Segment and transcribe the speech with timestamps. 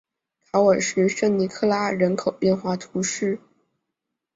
[0.51, 3.39] 考尔什圣尼科拉人口变化图示